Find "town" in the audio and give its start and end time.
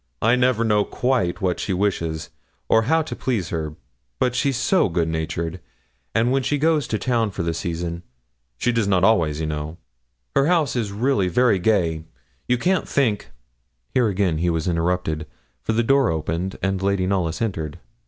6.97-7.29